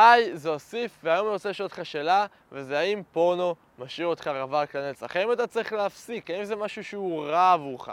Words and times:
היי, 0.00 0.36
זה 0.36 0.48
אוסיף, 0.48 0.98
והיום 1.02 1.26
אני 1.26 1.32
רוצה 1.32 1.50
לשאול 1.50 1.66
אותך 1.66 1.80
שאלה, 1.82 2.26
וזה 2.52 2.78
האם 2.78 3.02
פורנו 3.12 3.54
משאיר 3.78 4.06
אותך 4.06 4.26
רווק 4.26 4.76
לנצח? 4.76 5.16
האם 5.16 5.32
אתה 5.32 5.46
צריך 5.46 5.72
להפסיק? 5.72 6.30
האם 6.30 6.44
זה 6.44 6.56
משהו 6.56 6.84
שהוא 6.84 7.26
רע 7.26 7.52
עבורך? 7.52 7.88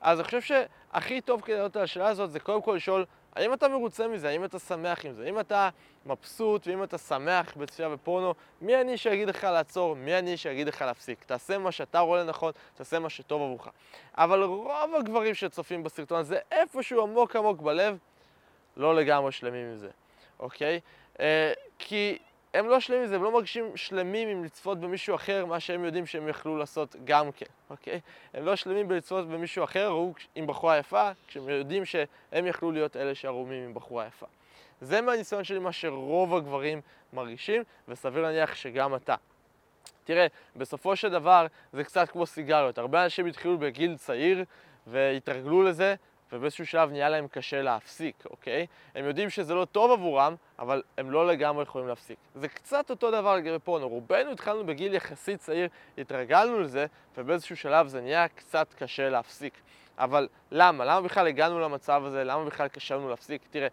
אז 0.00 0.18
אני 0.18 0.24
חושב 0.24 0.40
שהכי 0.40 1.20
טוב 1.20 1.40
כדי 1.40 1.56
לענות 1.56 1.76
על 1.76 1.82
השאלה 1.82 2.08
הזאת 2.08 2.30
זה 2.30 2.40
קודם 2.40 2.62
כל 2.62 2.72
לשאול, 2.76 3.04
האם 3.36 3.52
אתה 3.52 3.68
מרוצה 3.68 4.08
מזה? 4.08 4.28
האם 4.28 4.44
אתה 4.44 4.58
שמח 4.58 5.04
עם 5.04 5.12
זה? 5.12 5.24
האם 5.24 5.40
אתה 5.40 5.68
מבסוט 6.06 6.66
ואם 6.66 6.82
אתה 6.82 6.98
שמח 6.98 7.56
בצפייה 7.56 7.88
בפורנו, 7.88 8.34
מי 8.60 8.80
אני 8.80 8.96
שיגיד 8.96 9.28
לך 9.28 9.44
לעצור? 9.44 9.96
מי 9.96 10.18
אני 10.18 10.36
שיגיד 10.36 10.68
לך 10.68 10.82
להפסיק? 10.82 11.24
תעשה 11.24 11.58
מה 11.58 11.72
שאתה 11.72 12.00
רואה 12.00 12.22
לנכון, 12.22 12.52
תעשה 12.74 12.98
מה 12.98 13.10
שטוב 13.10 13.42
עבורך. 13.42 13.68
אבל 14.14 14.42
רוב 14.42 14.94
הגברים 14.98 15.34
שצופים 15.34 15.82
בסרטון 15.82 16.18
הזה, 16.18 16.38
איפשהו 16.52 17.02
עמוק 17.02 17.36
עמוק 17.36 17.60
בלב, 17.60 17.98
לא 18.76 18.94
לגמרי 18.94 19.32
שלמים 19.32 19.66
עם 19.66 19.76
זה, 19.76 19.90
אוקיי? 20.40 20.80
אה, 21.20 21.52
כי 21.78 22.18
הם 22.54 22.68
לא 22.68 22.80
שלמים 22.80 23.02
עם 23.02 23.08
זה, 23.08 23.16
הם 23.16 23.22
לא 23.22 23.32
מרגישים 23.32 23.76
שלמים 23.76 24.28
עם 24.28 24.44
לצפות 24.44 24.80
במישהו 24.80 25.14
אחר, 25.14 25.46
מה 25.46 25.60
שהם 25.60 25.84
יודעים 25.84 26.06
שהם 26.06 26.28
יכלו 26.28 26.56
לעשות 26.56 26.96
גם 27.04 27.32
כן, 27.32 27.46
אוקיי? 27.70 28.00
הם 28.34 28.44
לא 28.44 28.56
שלמים 28.56 28.88
בלצפות 28.88 29.28
במישהו 29.28 29.64
אחר, 29.64 29.86
הוא 29.86 30.14
עם 30.34 30.46
בחורה 30.46 30.78
יפה, 30.78 31.10
כשהם 31.28 31.48
יודעים 31.48 31.84
שהם 31.84 32.46
יכלו 32.46 32.72
להיות 32.72 32.96
אלה 32.96 33.14
שערומים 33.14 33.64
עם 33.64 33.74
בחורה 33.74 34.06
יפה. 34.06 34.26
זה 34.80 35.00
מהניסיון 35.00 35.44
שלי 35.44 35.58
מה 35.58 35.72
שרוב 35.72 36.34
הגברים 36.34 36.80
מרגישים, 37.12 37.62
וסביר 37.88 38.22
להניח 38.22 38.54
שגם 38.54 38.94
אתה. 38.94 39.14
תראה, 40.04 40.26
בסופו 40.56 40.96
של 40.96 41.08
דבר 41.08 41.46
זה 41.72 41.84
קצת 41.84 42.08
כמו 42.08 42.26
סיגריות. 42.26 42.78
הרבה 42.78 43.04
אנשים 43.04 43.26
התחילו 43.26 43.58
בגיל 43.58 43.96
צעיר 43.96 44.44
והתרגלו 44.86 45.62
לזה, 45.62 45.94
ובאיזשהו 46.32 46.66
שלב 46.66 46.90
נהיה 46.90 47.08
להם 47.08 47.28
קשה 47.28 47.62
להפסיק, 47.62 48.24
אוקיי? 48.30 48.66
הם 48.94 49.04
יודעים 49.04 49.30
שזה 49.30 49.54
לא 49.54 49.64
טוב 49.64 49.90
עבורם, 49.90 50.34
אבל 50.58 50.82
הם 50.98 51.10
לא 51.10 51.26
לגמרי 51.26 51.62
יכולים 51.62 51.88
להפסיק. 51.88 52.18
זה 52.34 52.48
קצת 52.48 52.90
אותו 52.90 53.10
דבר 53.10 53.36
לגבי 53.36 53.58
פורנו. 53.58 53.88
רובנו 53.88 54.30
התחלנו 54.30 54.66
בגיל 54.66 54.94
יחסית 54.94 55.40
צעיר, 55.40 55.68
התרגלנו 55.98 56.60
לזה, 56.60 56.86
ובאיזשהו 57.16 57.56
שלב 57.56 57.86
זה 57.86 58.00
נהיה 58.00 58.28
קצת 58.28 58.74
קשה 58.74 59.08
להפסיק. 59.08 59.60
אבל 59.98 60.28
למה? 60.50 60.84
למה 60.84 61.00
בכלל 61.00 61.26
הגענו 61.26 61.60
למצב 61.60 62.02
הזה? 62.04 62.24
למה 62.24 62.44
בכלל 62.44 62.68
קשה 62.68 62.96
לנו 62.96 63.08
להפסיק? 63.08 63.42
תראה, 63.50 63.68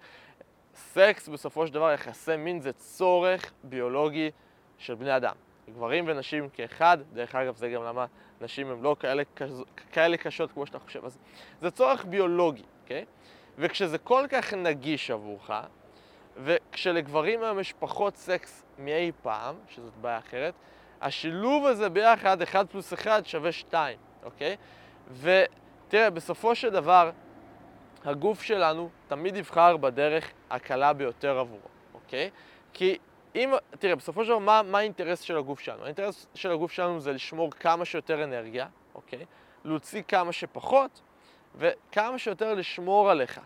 סקס 0.75 1.27
בסופו 1.27 1.67
של 1.67 1.73
דבר, 1.73 1.91
יחסי 1.91 2.37
מין 2.37 2.61
זה 2.61 2.73
צורך 2.73 3.51
ביולוגי 3.63 4.31
של 4.77 4.95
בני 4.95 5.15
אדם. 5.15 5.35
גברים 5.73 6.05
ונשים 6.07 6.49
כאחד, 6.49 6.97
דרך 7.13 7.35
אגב 7.35 7.55
זה 7.55 7.69
גם 7.69 7.83
למה 7.83 8.05
נשים 8.41 8.71
הן 8.71 8.81
לא 8.81 8.95
כאלה, 8.99 9.23
כאלה 9.91 10.17
קשות 10.17 10.51
כמו 10.51 10.65
שאתה 10.65 10.79
חושב. 10.79 11.05
אז 11.05 11.17
זה 11.61 11.71
צורך 11.71 12.05
ביולוגי, 12.05 12.63
אוקיי? 12.83 13.05
וכשזה 13.57 13.97
כל 13.97 14.25
כך 14.29 14.53
נגיש 14.53 15.11
עבורך, 15.11 15.51
וכשלגברים 16.37 17.43
היום 17.43 17.59
יש 17.59 17.73
פחות 17.73 18.15
סקס 18.15 18.63
מאי 18.77 19.11
פעם, 19.21 19.55
שזאת 19.69 19.93
בעיה 20.01 20.17
אחרת, 20.17 20.53
השילוב 21.01 21.65
הזה 21.65 21.89
ביחד, 21.89 22.41
1 22.41 22.71
פלוס 22.71 22.93
1 22.93 23.25
שווה 23.25 23.51
2, 23.51 23.97
אוקיי? 24.23 24.55
ותראה, 25.11 26.09
בסופו 26.09 26.55
של 26.55 26.69
דבר, 26.69 27.11
הגוף 28.05 28.41
שלנו 28.41 28.89
תמיד 29.07 29.35
יבחר 29.35 29.77
בדרך 29.77 30.31
הקלה 30.49 30.93
ביותר 30.93 31.39
עבורו, 31.39 31.67
אוקיי? 31.93 32.29
כי 32.73 32.97
אם, 33.35 33.53
תראה, 33.79 33.95
בסופו 33.95 34.23
של 34.23 34.29
דבר, 34.29 34.39
מה, 34.39 34.61
מה 34.61 34.77
האינטרס 34.77 35.21
של 35.21 35.37
הגוף 35.37 35.59
שלנו? 35.59 35.83
האינטרס 35.83 36.27
של 36.33 36.51
הגוף 36.51 36.71
שלנו 36.71 36.99
זה 36.99 37.13
לשמור 37.13 37.51
כמה 37.51 37.85
שיותר 37.85 38.23
אנרגיה, 38.23 38.67
אוקיי? 38.95 39.25
להוציא 39.65 40.01
כמה 40.07 40.31
שפחות, 40.31 41.01
וכמה 41.55 42.17
שיותר 42.17 42.53
לשמור 42.53 43.09
עליך 43.09 43.39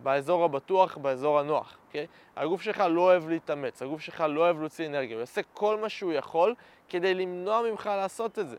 באזור 0.00 0.44
הבטוח, 0.44 0.96
באזור 0.96 1.38
הנוח, 1.38 1.78
אוקיי? 1.86 2.06
הגוף 2.36 2.62
שלך 2.62 2.84
לא 2.90 3.00
אוהב 3.00 3.28
להתאמץ, 3.28 3.82
הגוף 3.82 4.00
שלך 4.00 4.24
לא 4.28 4.40
אוהב 4.40 4.60
להוציא 4.60 4.86
אנרגיה, 4.86 5.16
הוא 5.16 5.20
יעשה 5.20 5.40
כל 5.54 5.76
מה 5.80 5.88
שהוא 5.88 6.12
יכול 6.12 6.54
כדי 6.88 7.14
למנוע 7.14 7.62
ממך 7.62 7.86
לעשות 7.86 8.38
את 8.38 8.48
זה. 8.48 8.56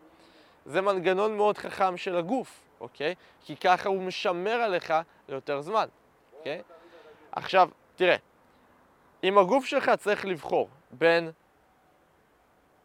זה 0.66 0.82
מנגנון 0.82 1.38
מאוד 1.38 1.58
חכם 1.58 1.98
של 1.98 2.16
הגוף, 2.16 2.62
אוקיי? 2.80 3.16
כי 3.46 3.56
ככה 3.56 3.90
הוא 3.90 4.02
משמר 4.02 4.52
עליך 4.52 4.94
ליותר 5.30 5.62
זמן, 5.62 5.88
אוקיי? 6.38 6.62
עכשיו, 7.32 7.70
תראה, 7.96 8.16
אם 9.26 9.38
הגוף 9.38 9.66
שלך 9.66 9.92
צריך 9.98 10.26
לבחור 10.26 10.70
בין 10.92 11.32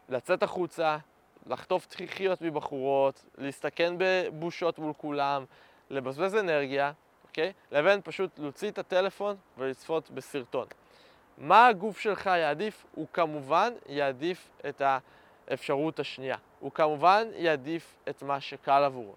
לצאת 0.08 0.42
החוצה, 0.42 0.98
לחטוף 1.46 1.86
תחיחיות 1.86 2.42
מבחורות, 2.42 3.24
להסתכן 3.38 3.94
בבושות 3.98 4.78
מול 4.78 4.92
כולם, 4.96 5.44
לבזבז 5.90 6.36
אנרגיה, 6.36 6.92
אוקיי? 7.28 7.52
לבין 7.72 8.00
פשוט 8.04 8.38
להוציא 8.38 8.70
את 8.70 8.78
הטלפון 8.78 9.36
ולצפות 9.58 10.10
בסרטון. 10.10 10.66
מה 11.38 11.66
הגוף 11.66 11.98
שלך 11.98 12.26
יעדיף? 12.26 12.86
הוא 12.94 13.06
כמובן 13.12 13.72
יעדיף 13.86 14.48
את 14.68 14.82
האפשרות 15.48 16.00
השנייה. 16.00 16.36
הוא 16.60 16.72
כמובן 16.72 17.28
יעדיף 17.34 17.96
את 18.08 18.22
מה 18.22 18.40
שקל 18.40 18.82
עבורו. 18.84 19.14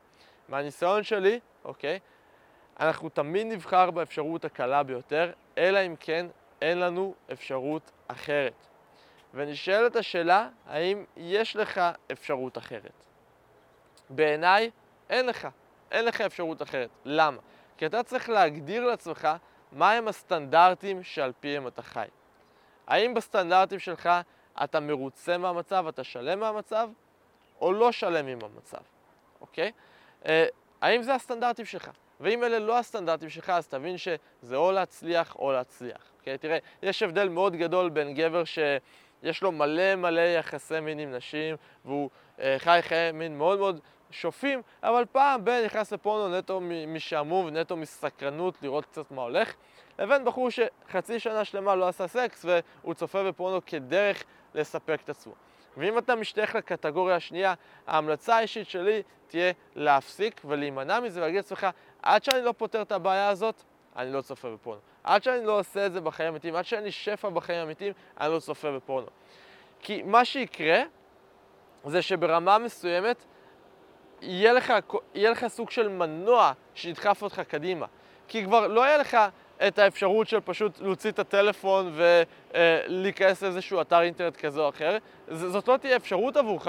מהניסיון 0.49 1.03
שלי, 1.03 1.39
אוקיי, 1.65 1.99
אנחנו 2.79 3.09
תמיד 3.09 3.47
נבחר 3.47 3.91
באפשרות 3.91 4.45
הקלה 4.45 4.83
ביותר, 4.83 5.31
אלא 5.57 5.79
אם 5.79 5.95
כן 5.99 6.25
אין 6.63 6.79
לנו 6.79 7.13
אפשרות 7.31 7.91
אחרת. 8.07 8.67
ונשאלת 9.33 9.95
השאלה, 9.95 10.49
האם 10.67 11.03
יש 11.17 11.55
לך 11.55 11.81
אפשרות 12.11 12.57
אחרת? 12.57 13.05
בעיניי, 14.09 14.71
אין 15.09 15.25
לך. 15.25 15.47
אין 15.91 16.05
לך 16.05 16.21
אפשרות 16.21 16.61
אחרת. 16.61 16.89
למה? 17.05 17.37
כי 17.77 17.85
אתה 17.85 18.03
צריך 18.03 18.29
להגדיר 18.29 18.85
לעצמך 18.85 19.27
מהם 19.71 20.07
הסטנדרטים 20.07 21.03
שעל 21.03 21.31
פיהם 21.39 21.67
אתה 21.67 21.81
חי. 21.81 22.07
האם 22.87 23.13
בסטנדרטים 23.13 23.79
שלך 23.79 24.09
אתה 24.63 24.79
מרוצה 24.79 25.37
מהמצב, 25.37 25.87
אתה 25.87 26.03
שלם 26.03 26.39
מהמצב, 26.39 26.89
או 27.61 27.73
לא 27.73 27.91
שלם 27.91 28.27
עם 28.27 28.39
המצב, 28.43 28.81
אוקיי? 29.41 29.71
אה, 30.25 30.45
האם 30.81 31.03
זה 31.03 31.15
הסטנדרטים 31.15 31.65
שלך? 31.65 31.91
ואם 32.19 32.43
אלה 32.43 32.59
לא 32.59 32.79
הסטנדרטים 32.79 33.29
שלך, 33.29 33.49
אז 33.49 33.67
תבין 33.67 33.97
שזה 33.97 34.55
או 34.55 34.71
להצליח 34.71 35.35
או 35.35 35.51
להצליח. 35.51 36.12
אוקיי? 36.23 36.37
תראה, 36.37 36.57
יש 36.83 37.03
הבדל 37.03 37.29
מאוד 37.29 37.55
גדול 37.55 37.89
בין 37.89 38.13
גבר 38.13 38.43
שיש 38.43 39.41
לו 39.41 39.51
מלא 39.51 39.95
מלא 39.95 40.21
יחסי 40.21 40.79
מין 40.79 40.99
עם 40.99 41.11
נשים, 41.11 41.55
והוא 41.85 42.09
אה, 42.39 42.55
חי 42.57 42.79
חיי 42.81 43.11
מין 43.11 43.37
מאוד 43.37 43.59
מאוד 43.59 43.79
שופים, 44.11 44.61
אבל 44.83 45.05
פעם 45.11 45.45
בין 45.45 45.65
נכנס 45.65 45.93
לפורנו 45.93 46.37
נטו 46.37 46.61
משעמום, 46.87 47.49
נטו 47.49 47.77
מסקרנות 47.77 48.55
לראות 48.61 48.85
קצת 48.85 49.11
מה 49.11 49.21
הולך, 49.21 49.53
לבין 49.99 50.25
בחור 50.25 50.49
שחצי 50.49 51.19
שנה 51.19 51.45
שלמה 51.45 51.75
לא 51.75 51.87
עשה 51.87 52.07
סקס 52.07 52.45
והוא 52.45 52.93
צופה 52.93 53.23
בפורנו 53.23 53.59
כדרך 53.65 54.23
לספק 54.55 54.99
את 55.03 55.09
עצמו. 55.09 55.33
ואם 55.77 55.97
אתה 55.97 56.15
משתייך 56.15 56.55
לקטגוריה 56.55 57.15
השנייה, 57.15 57.53
ההמלצה 57.87 58.35
האישית 58.35 58.69
שלי 58.69 59.01
תהיה 59.27 59.53
להפסיק 59.75 60.41
ולהימנע 60.45 60.99
מזה 60.99 61.19
ולהגיד 61.19 61.37
לעצמך, 61.37 61.67
עד 62.01 62.23
שאני 62.23 62.41
לא 62.41 62.53
פותר 62.57 62.81
את 62.81 62.91
הבעיה 62.91 63.29
הזאת, 63.29 63.63
אני 63.97 64.13
לא 64.13 64.21
צופה 64.21 64.49
בפורנו. 64.53 64.79
עד 65.03 65.23
שאני 65.23 65.45
לא 65.45 65.59
עושה 65.59 65.85
את 65.85 65.93
זה 65.93 66.01
בחיים 66.01 66.27
האמיתיים, 66.27 66.55
עד 66.55 66.65
שאני 66.65 66.91
שפע 66.91 67.29
בחיים 67.29 67.59
האמיתיים, 67.59 67.93
אני 68.19 68.33
לא 68.33 68.39
צופה 68.39 68.71
בפורנו. 68.71 69.07
כי 69.79 70.03
מה 70.03 70.25
שיקרה, 70.25 70.81
זה 71.85 72.01
שברמה 72.01 72.57
מסוימת, 72.57 73.25
יהיה 74.21 74.53
לך, 74.53 74.73
יהיה 75.15 75.31
לך 75.31 75.47
סוג 75.47 75.69
של 75.69 75.87
מנוע 75.87 76.51
שידחף 76.75 77.21
אותך 77.21 77.39
קדימה. 77.39 77.85
כי 78.27 78.43
כבר 78.43 78.67
לא 78.67 78.81
יהיה 78.81 78.97
לך 78.97 79.17
את 79.67 79.79
האפשרות 79.79 80.27
של 80.27 80.39
פשוט 80.39 80.79
להוציא 80.79 81.11
את 81.11 81.19
הטלפון 81.19 81.93
ולהיכנס 81.95 83.43
לאיזשהו 83.43 83.81
אתר 83.81 84.01
אינטרנט 84.01 84.35
כזה 84.37 84.61
או 84.61 84.69
אחר. 84.69 84.97
זאת 85.27 85.67
לא 85.67 85.77
תהיה 85.77 85.95
אפשרות 85.95 86.37
עבורך, 86.37 86.67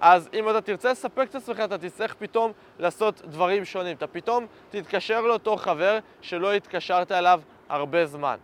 אז 0.00 0.28
אם 0.34 0.50
אתה 0.50 0.60
תרצה 0.60 0.90
לספק 0.90 1.26
את 1.30 1.34
עצמך, 1.34 1.60
אתה 1.60 1.78
תצטרך 1.78 2.14
פתאום 2.14 2.52
לעשות 2.78 3.22
דברים 3.24 3.64
שונים. 3.64 3.96
אתה 3.96 4.06
פתאום 4.06 4.46
תתקשר 4.70 5.20
לאותו 5.20 5.56
חבר 5.56 5.98
שלא 6.20 6.52
התקשרת 6.52 7.12
אליו 7.12 7.40
הרבה 7.68 8.06
זמן. 8.06 8.36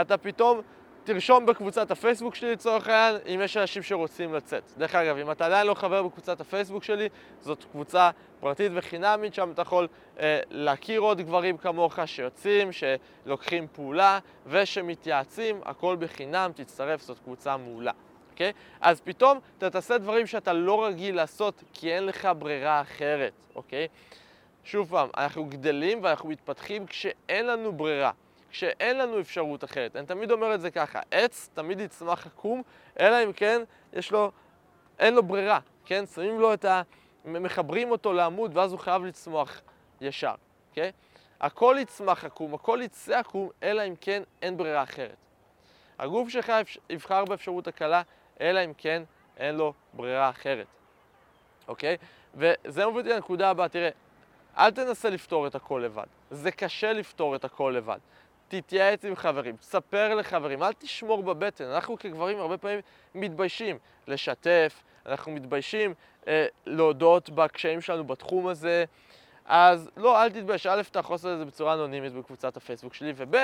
אתה 0.00 0.16
פתאום 0.16 0.60
תרשום 1.04 1.46
בקבוצת 1.46 1.90
הפייסבוק 1.90 2.34
שלי 2.34 2.52
לצורך 2.52 2.88
העניין, 2.88 3.20
אם 3.34 3.40
יש 3.44 3.56
אנשים 3.56 3.82
שרוצים 3.82 4.34
לצאת. 4.34 4.62
דרך 4.78 4.94
אגב, 4.94 5.16
אם 5.16 5.30
אתה 5.30 5.46
עדיין 5.46 5.66
לא 5.66 5.74
חבר 5.74 6.02
בקבוצת 6.02 6.40
הפייסבוק 6.40 6.84
שלי, 6.84 7.08
זאת 7.40 7.64
קבוצה 7.72 8.10
פרטית 8.40 8.72
וחינמית, 8.74 9.34
שם 9.34 9.50
אתה 9.50 9.62
יכול 9.62 9.88
אה, 10.20 10.40
להכיר 10.50 11.00
עוד 11.00 11.20
גברים 11.20 11.56
כמוך 11.56 11.98
שיוצאים, 12.06 12.68
שלוקחים 12.72 13.66
פעולה 13.72 14.18
ושמתייעצים, 14.46 15.60
הכל 15.64 15.96
בחינם, 15.98 16.50
תצטרף, 16.54 17.02
זאת 17.02 17.18
קבוצה 17.18 17.56
מעולה. 17.56 17.92
אוקיי? 18.34 18.52
אז 18.80 19.00
פתאום 19.00 19.38
אתה 19.58 19.70
תעשה 19.70 19.98
דברים 19.98 20.26
שאתה 20.26 20.52
לא 20.52 20.86
רגיל 20.86 21.16
לעשות 21.16 21.62
כי 21.72 21.94
אין 21.94 22.06
לך 22.06 22.28
ברירה 22.38 22.80
אחרת, 22.80 23.32
אוקיי? 23.54 23.88
שוב 24.64 24.90
פעם, 24.90 25.08
אנחנו 25.16 25.44
גדלים 25.44 25.98
ואנחנו 26.02 26.28
מתפתחים 26.28 26.86
כשאין 26.86 27.46
לנו 27.46 27.72
ברירה, 27.72 28.10
כשאין 28.50 28.98
לנו 28.98 29.20
אפשרות 29.20 29.64
אחרת. 29.64 29.96
אני 29.96 30.06
תמיד 30.06 30.30
אומר 30.30 30.54
את 30.54 30.60
זה 30.60 30.70
ככה, 30.70 31.00
עץ 31.10 31.50
תמיד 31.54 31.80
יצמח 31.80 32.26
עקום, 32.26 32.62
אלא 33.00 33.24
אם 33.24 33.32
כן 33.32 33.62
יש 33.92 34.12
לו, 34.12 34.30
אין 34.98 35.14
לו 35.14 35.22
ברירה, 35.22 35.58
כן? 35.84 36.06
שמים 36.06 36.40
לו 36.40 36.54
את 36.54 36.64
ה... 36.64 36.82
מחברים 37.24 37.90
אותו 37.90 38.12
לעמוד 38.12 38.56
ואז 38.56 38.72
הוא 38.72 38.80
חייב 38.80 39.04
לצמוח 39.04 39.60
ישר, 40.00 40.34
אוקיי? 40.70 40.92
הכל 41.40 41.76
יצמח 41.80 42.24
עקום, 42.24 42.54
הכל 42.54 42.80
יצא 42.82 43.18
עקום, 43.18 43.48
אלא 43.62 43.82
אם 43.88 43.94
כן 44.00 44.22
אין 44.42 44.56
ברירה 44.56 44.82
אחרת. 44.82 45.16
הגוף 45.98 46.28
שלך 46.28 46.52
יבחר 46.90 47.24
באפשרות 47.24 47.66
הקלה, 47.66 48.02
אלא 48.40 48.64
אם 48.64 48.72
כן 48.78 49.02
אין 49.36 49.54
לו 49.54 49.72
ברירה 49.92 50.30
אחרת, 50.30 50.66
אוקיי? 51.68 51.96
וזה 52.34 52.86
מוביל 52.86 53.00
אותי 53.00 53.14
לנקודה 53.14 53.50
הבאה, 53.50 53.68
תראה, 53.68 53.90
אל 54.58 54.70
תנסה 54.70 55.10
לפתור 55.10 55.46
את 55.46 55.54
הכל 55.54 55.82
לבד. 55.84 56.06
זה 56.30 56.50
קשה 56.50 56.92
לפתור 56.92 57.36
את 57.36 57.44
הכל 57.44 57.74
לבד. 57.76 57.98
תתייעץ 58.48 59.04
עם 59.04 59.16
חברים, 59.16 59.56
תספר 59.56 60.14
לחברים, 60.14 60.62
אל 60.62 60.72
תשמור 60.72 61.22
בבטן. 61.22 61.64
אנחנו 61.64 61.98
כגברים 61.98 62.38
הרבה 62.38 62.58
פעמים 62.58 62.80
מתביישים 63.14 63.78
לשתף, 64.06 64.82
אנחנו 65.06 65.32
מתביישים 65.32 65.94
אה, 66.28 66.46
להודות 66.66 67.30
בקשיים 67.30 67.80
שלנו 67.80 68.04
בתחום 68.04 68.46
הזה. 68.46 68.84
אז 69.44 69.90
לא, 69.96 70.22
אל 70.22 70.30
תתבייש. 70.30 70.66
א', 70.66 70.82
אתה 70.90 70.98
יכול 70.98 71.14
לעשות 71.14 71.32
את 71.32 71.38
זה 71.38 71.44
בצורה 71.44 71.74
אנונימית 71.74 72.12
בקבוצת 72.12 72.56
הפייסבוק 72.56 72.94
שלי, 72.94 73.12
וב', 73.16 73.36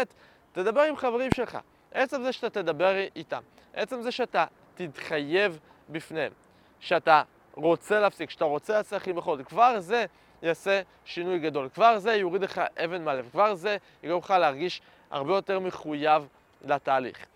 תדבר 0.53 0.81
עם 0.81 0.97
חברים 0.97 1.31
שלך. 1.35 1.59
עצם 1.93 2.23
זה 2.23 2.33
שאתה 2.33 2.51
תדבר 2.51 2.95
איתם, 3.17 3.43
עצם 3.75 4.03
זה 4.03 4.11
שאתה 4.11 4.45
תתחייב 4.89 5.59
בפניהם, 5.89 6.33
שאתה 6.81 7.23
רוצה 7.55 8.01
להפסיק, 8.01 8.31
שאתה 8.31 8.45
רוצה 8.45 8.73
להצליח 8.73 9.09
עם 9.09 9.19
החול, 9.19 9.45
כבר 9.45 9.81
זה 9.81 10.07
יעשה 10.43 10.83
שינוי 11.05 11.39
גדול. 11.39 11.69
כבר 11.75 11.99
זה 11.99 12.15
יוריד 12.15 12.43
לך 12.43 12.61
אבן 12.85 13.05
מהלב, 13.05 13.29
כבר 13.31 13.55
זה 13.55 13.77
יגרום 14.03 14.21
לך 14.25 14.31
להרגיש 14.31 14.83
הרבה 15.11 15.35
יותר 15.35 15.59
מחויב 15.59 16.29
לתהליך. 16.65 17.27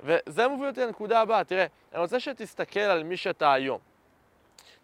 וזה 0.00 0.48
מוביל 0.48 0.68
אותי 0.68 0.80
לנקודה 0.80 1.20
הבאה, 1.20 1.44
תראה, 1.44 1.66
אני 1.92 2.00
רוצה 2.00 2.20
שתסתכל 2.20 2.80
על 2.80 3.02
מי 3.02 3.16
שאתה 3.16 3.52
היום. 3.52 3.78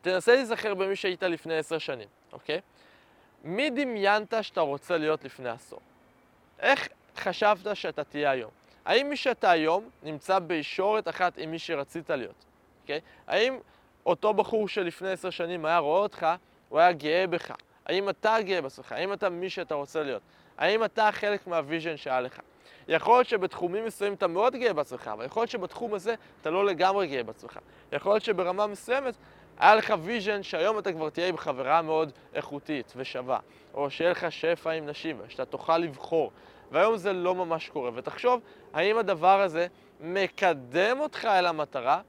תנסה 0.00 0.34
להיזכר 0.34 0.74
במי 0.74 0.96
שהיית 0.96 1.22
לפני 1.22 1.56
עשר 1.56 1.78
שנים, 1.78 2.08
אוקיי? 2.32 2.60
מי 3.44 3.70
דמיינת 3.70 4.34
שאתה 4.40 4.60
רוצה 4.60 4.96
להיות 4.96 5.24
לפני 5.24 5.48
עשור? 5.48 5.80
איך 6.58 6.88
חשבת 7.16 7.76
שאתה 7.76 8.04
תהיה 8.04 8.30
היום? 8.30 8.57
האם 8.88 9.08
מי 9.08 9.16
שאתה 9.16 9.50
היום 9.50 9.88
נמצא 10.02 10.38
בישורת 10.38 11.08
אחת 11.08 11.38
עם 11.38 11.50
מי 11.50 11.58
שרצית 11.58 12.10
להיות, 12.10 12.44
אוקיי? 12.82 13.00
האם 13.26 13.58
אותו 14.06 14.34
בחור 14.34 14.68
שלפני 14.68 15.10
עשר 15.10 15.30
שנים 15.30 15.64
היה 15.64 15.78
רואה 15.78 16.00
אותך, 16.00 16.26
הוא 16.68 16.78
היה 16.78 16.92
גאה 16.92 17.26
בך? 17.26 17.52
האם 17.86 18.08
אתה 18.08 18.36
גאה 18.40 18.62
בעצמך? 18.62 18.92
האם 18.92 19.12
אתה 19.12 19.28
מי 19.28 19.50
שאתה 19.50 19.74
רוצה 19.74 20.02
להיות? 20.02 20.22
האם 20.58 20.84
אתה 20.84 21.08
חלק 21.12 21.46
מה 21.46 21.59
vision 21.59 21.96
שהיה 21.96 22.20
לך? 22.20 22.40
יכול 22.88 23.16
להיות 23.16 23.26
שבתחומים 23.26 23.84
מסוימים 23.84 24.14
אתה 24.14 24.26
מאוד 24.26 24.56
גאה 24.56 24.72
בעצמך, 24.72 25.10
אבל 25.12 25.24
יכול 25.24 25.40
להיות 25.40 25.50
שבתחום 25.50 25.94
הזה 25.94 26.14
אתה 26.40 26.50
לא 26.50 26.66
לגמרי 26.66 27.06
גאה 27.06 27.22
בעצמך. 27.22 27.58
יכול 27.92 28.12
להיות 28.12 28.24
שברמה 28.24 28.66
מסוימת 28.66 29.14
היה 29.58 29.74
לך 29.74 29.94
vision 30.02 30.42
שהיום 30.42 30.78
אתה 30.78 30.92
כבר 30.92 31.10
תהיה 31.10 31.28
עם 31.28 31.36
חברה 31.36 31.82
מאוד 31.82 32.12
איכותית 32.34 32.92
ושווה, 32.96 33.38
או 33.74 33.90
שיהיה 33.90 34.10
לך 34.10 34.32
שפע 34.32 34.70
עם 34.70 34.86
נשים, 34.86 35.20
שאתה 35.28 35.44
תוכל 35.44 35.78
לבחור. 35.78 36.32
והיום 36.70 36.96
זה 36.96 37.12
לא 37.12 37.34
ממש 37.34 37.68
קורה. 37.68 37.90
ותחשוב, 37.94 38.40
האם 38.72 38.98
הדבר 38.98 39.40
הזה 39.40 39.66
מקדם 40.00 41.00
אותך 41.00 41.24
אל 41.24 41.46
המטרה, 41.46 42.00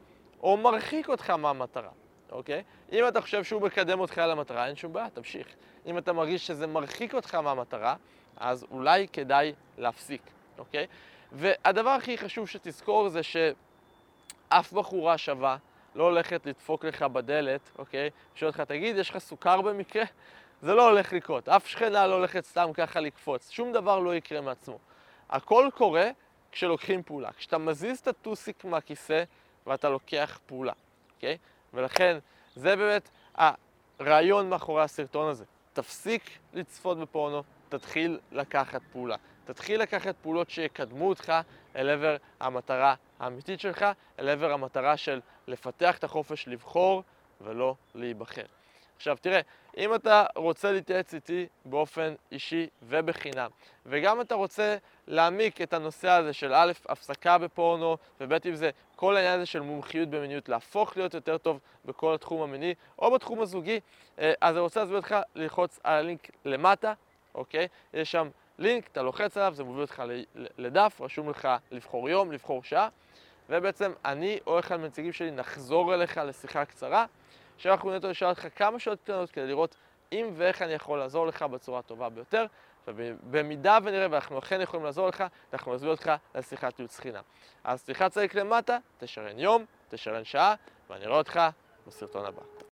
או 0.44 0.58
מרחיק 0.58 1.10
אותך 1.10 1.30
מהמטרה, 1.30 1.90
אוקיי? 2.32 2.64
אם 2.92 3.08
אתה 3.08 3.22
חושב 3.22 3.44
שהוא 3.44 3.62
מקדם 3.62 4.00
אותך 4.00 4.18
אל 4.18 4.32
המטרה, 4.32 4.68
אין 4.68 4.76
שום 4.76 4.94
בעיה, 4.94 5.10
תמשיך. 5.10 5.48
אם 5.86 5.98
אתה 5.98 6.14
מרגיש 6.14 6.48
שזה 6.48 6.68
מרחיק 6.68 7.16
אותך 7.16 7.36
מהמטרה, 7.36 7.96
אז 8.38 8.66
אולי 8.72 9.08
כדאי 9.14 9.54
להפסיק, 9.78 10.22
אוקיי? 10.58 10.88
והדבר 11.32 11.90
הכי 11.90 12.18
חשוב 12.18 12.48
שתזכור 12.48 13.10
זה 13.10 13.22
שאף 13.24 14.74
בחורה 14.74 15.18
שווה 15.18 15.58
לא 15.96 16.04
הולכת 16.04 16.46
לדפוק 16.46 16.86
לך 16.86 17.02
בדלת, 17.02 17.62
אוקיי? 17.78 18.10
שואל 18.36 18.50
אותך, 18.50 18.62
תגיד, 18.62 18.98
יש 18.98 19.10
לך 19.10 19.18
סוכר 19.18 19.62
במקרה? 19.62 20.04
זה 20.62 20.74
לא 20.74 20.90
הולך 20.90 21.14
לקרות. 21.14 21.50
אף 21.50 21.68
שכנה 21.68 22.08
לא 22.08 22.16
הולכת 22.16 22.46
סתם 22.46 22.70
ככה 22.74 23.00
לקפוץ. 23.00 23.50
שום 23.50 23.74
דבר 23.74 24.00
לא 24.00 24.16
יקרה 24.16 24.42
מעצמו. 24.42 24.78
הכל 25.30 25.70
קורה 25.76 26.10
כשלוקחים 26.52 27.04
פעולה. 27.04 27.32
כשאתה 27.32 27.58
מזיז 27.58 28.00
את 28.00 28.08
הטוסיק 28.08 28.66
מהכיסא 28.66 29.24
ואתה 29.68 29.90
לוקח 29.90 30.40
פעולה, 30.46 30.74
אוקיי? 31.16 31.38
ולכן, 31.74 32.18
זה 32.56 32.76
באמת 32.76 33.10
הרעיון 34.00 34.50
מאחורי 34.50 34.84
הסרטון 34.84 35.30
הזה. 35.30 35.46
תפסיק 35.74 36.24
לצפות 36.54 36.98
בפורנו, 36.98 37.44
תתחיל 37.70 38.20
לקחת 38.32 38.82
פעולה. 38.92 39.16
תתחיל 39.46 39.82
לקחת 39.82 40.16
פעולות 40.22 40.50
שיקדמו 40.50 41.10
אותך 41.10 41.34
אל 41.76 41.90
עבר 41.90 42.16
המטרה 42.40 42.96
האמיתית 43.20 43.60
שלך, 43.60 43.86
אל 44.20 44.30
עבר 44.30 44.52
המטרה 44.52 44.98
של 44.98 45.22
לפתח 45.48 45.98
את 45.98 46.04
החופש 46.04 46.48
לבחור 46.48 47.04
ולא 47.42 47.76
להיבחר. 47.96 48.46
עכשיו 49.00 49.18
תראה, 49.22 49.40
אם 49.78 49.96
אתה 49.96 50.26
רוצה 50.36 50.72
להתייעץ 50.72 51.14
איתי 51.14 51.48
באופן 51.66 52.14
אישי 52.32 52.68
ובחינם, 52.84 53.50
וגם 53.86 54.22
אתה 54.22 54.36
רוצה 54.36 54.78
להעמיק 55.08 55.62
את 55.62 55.74
הנושא 55.74 56.10
הזה 56.10 56.34
של 56.34 56.54
א', 56.54 56.72
הפסקה 56.90 57.38
בפורנו, 57.38 57.98
וב' 58.22 58.34
אם 58.46 58.56
זה 58.56 58.70
כל 58.96 59.16
העניין 59.16 59.36
הזה 59.36 59.46
של 59.46 59.60
מומחיות 59.60 60.10
במיניות, 60.10 60.50
להפוך 60.50 60.98
להיות 60.98 61.14
יותר 61.14 61.38
טוב 61.38 61.60
בכל 61.86 62.14
התחום 62.14 62.42
המיני 62.42 62.74
או 63.00 63.12
בתחום 63.12 63.42
הזוגי, 63.42 63.80
אה, 64.20 64.34
אז 64.42 64.56
אני 64.56 64.62
רוצה 64.62 64.80
להסביר 64.80 64.98
אותך 64.98 65.16
ללחוץ 65.36 65.80
על 65.84 65.94
הלינק 65.94 66.30
למטה, 66.46 66.94
אוקיי? 67.36 67.68
יש 67.94 68.12
שם 68.12 68.30
לינק, 68.58 68.88
אתה 68.92 69.02
לוחץ 69.02 69.38
עליו, 69.38 69.54
זה 69.54 69.64
מוביל 69.64 69.82
אותך 69.82 70.04
לדף, 70.58 71.02
רשום 71.02 71.30
לך 71.30 71.48
לבחור 71.72 72.10
יום, 72.10 72.32
לבחור 72.32 72.64
שעה, 72.64 72.90
ובעצם 73.50 73.92
אני 74.06 74.40
או 74.48 74.60
אחד 74.60 74.78
מהנציגים 74.78 75.14
שלי 75.14 75.32
נחזור 75.32 75.94
אליך 75.94 76.18
לשיחה 76.18 76.66
קצרה. 76.66 77.06
שאנחנו 77.60 77.96
נטו 77.96 78.10
לשאול 78.10 78.30
אותך 78.30 78.48
כמה 78.56 78.80
שעות 78.80 79.00
קטנות 79.02 79.32
כדי 79.32 79.48
לראות 79.48 79.76
אם 80.12 80.30
ואיך 80.36 80.62
אני 80.62 80.74
יכול 80.74 81.00
לעזור 81.00 81.28
לך 81.28 81.44
בצורה 81.44 81.80
הטובה 81.80 82.10
ביותר. 82.10 82.46
ובמידה 82.88 83.78
ונראה 83.84 84.08
ואנחנו 84.12 84.40
אכן 84.40 84.62
יכולים 84.62 84.86
לעזור 84.86 85.08
לך, 85.08 85.24
אנחנו 85.54 85.74
נזמין 85.74 85.92
אותך 85.92 86.12
לשיחת 86.36 86.80
ייעוץ 86.80 87.00
חינם. 87.00 87.24
אז 87.64 87.84
תלחץ 87.84 88.18
לינק 88.18 88.36
למטה, 88.36 88.78
תשרן 88.98 89.40
יום, 89.40 89.66
תשרן 89.90 90.24
שעה, 90.24 90.56
ואני 90.90 91.06
אראה 91.06 91.18
אותך 91.18 91.40
בסרטון 91.88 92.26
הבא. 92.26 92.60